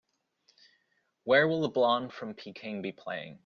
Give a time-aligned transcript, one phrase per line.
[1.25, 3.39] Where will The Blonde from Peking be playing